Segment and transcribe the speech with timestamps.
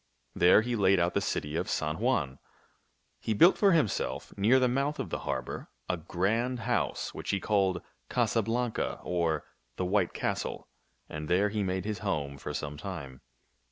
[0.33, 2.39] There he laid out the city of San Juan.
[3.19, 7.39] He built for himself, near the mouth of the harbor, a grand house which he
[7.39, 9.43] called Casa Blanca, or
[9.75, 10.67] the White Castle;
[11.07, 13.21] and there he made his home for some time.